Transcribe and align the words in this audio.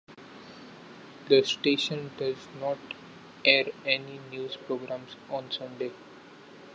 The 1.29 1.43
station 1.43 2.09
does 2.17 2.47
not 2.59 2.79
air 3.45 3.67
any 3.85 4.17
news 4.31 4.57
programs 4.57 5.15
on 5.29 5.51
Sunday. 5.51 5.91